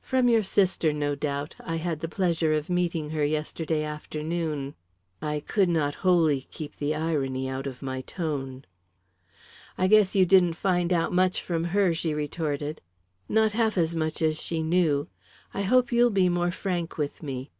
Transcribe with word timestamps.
"From 0.00 0.26
your 0.26 0.42
sister, 0.42 0.90
no 0.90 1.14
doubt. 1.14 1.54
I 1.60 1.76
had 1.76 2.00
the 2.00 2.08
pleasure 2.08 2.54
of 2.54 2.70
meeting 2.70 3.10
her 3.10 3.22
yesterday 3.26 3.82
afternoon." 3.84 4.74
I 5.20 5.40
could 5.40 5.68
not 5.68 5.96
wholly 5.96 6.48
keep 6.50 6.76
the 6.76 6.94
irony 6.94 7.46
out 7.46 7.66
of 7.66 7.82
my 7.82 8.00
tone. 8.00 8.64
"I 9.76 9.86
guess 9.86 10.14
you 10.14 10.24
didn't 10.24 10.54
find 10.54 10.94
out 10.94 11.12
much 11.12 11.42
from 11.42 11.64
her," 11.64 11.92
she 11.92 12.14
retorted. 12.14 12.80
"Not 13.28 13.52
half 13.52 13.76
as 13.76 13.94
much 13.94 14.22
as 14.22 14.40
she 14.40 14.62
knew. 14.62 15.08
I 15.52 15.60
hope 15.60 15.92
you'll 15.92 16.08
be 16.08 16.30
more 16.30 16.50
frank 16.52 16.96
with 16.96 17.22
me." 17.22 17.50